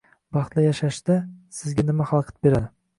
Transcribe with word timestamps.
Baxtli 0.37 0.63
yashashda 0.63 1.19
sizga 1.59 1.89
nima 1.91 2.13
xalaqit 2.15 2.45
beradi? 2.47 2.77